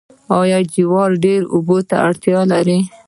آیا 0.39 0.59
جوار 0.73 1.09
ډیرو 1.23 1.45
اوبو 1.53 1.77
ته 1.89 1.95
اړتیا 2.07 2.39
لري؟ 2.51 2.79